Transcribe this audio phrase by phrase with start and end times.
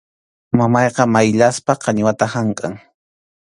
[0.59, 2.73] Mamayqa mayllasqa qañiwata hamkʼan.